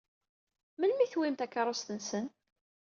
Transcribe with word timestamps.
Melmi 0.79 1.03
i 1.05 1.11
tewwim 1.11 1.35
takeṛṛust-nsen? 1.35 2.25